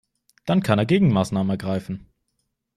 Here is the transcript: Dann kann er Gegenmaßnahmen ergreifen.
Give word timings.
Dann 0.47 0.63
kann 0.63 0.79
er 0.79 0.87
Gegenmaßnahmen 0.87 1.51
ergreifen. 1.51 2.07